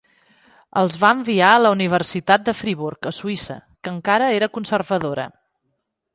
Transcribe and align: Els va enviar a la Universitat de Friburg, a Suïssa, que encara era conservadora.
Els 0.79 0.95
va 1.03 1.11
enviar 1.17 1.49
a 1.57 1.59
la 1.63 1.71
Universitat 1.75 2.47
de 2.47 2.55
Friburg, 2.63 3.11
a 3.11 3.15
Suïssa, 3.19 3.59
que 3.83 3.93
encara 3.95 4.33
era 4.41 4.51
conservadora. 4.59 5.29